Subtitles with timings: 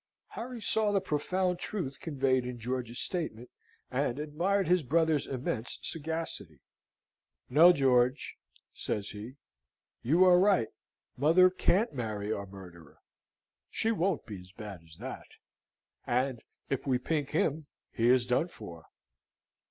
[0.29, 3.51] Harry saw the profound truth conveyed in George's statement,
[3.91, 6.59] and admired his brother's immense sagacity.
[7.51, 8.35] "No, George,"
[8.73, 9.35] says he,
[10.01, 10.69] "you are right.
[11.17, 12.97] Mother can't marry our murderer;
[13.69, 15.27] she won't be as bad as that.
[16.07, 18.87] And if we pink him he is done for.